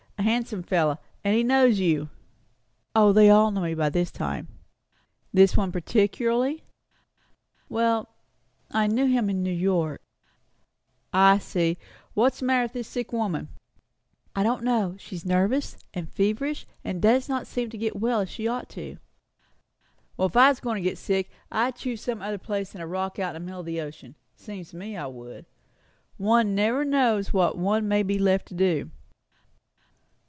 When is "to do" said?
18.69-18.99, 28.49-28.91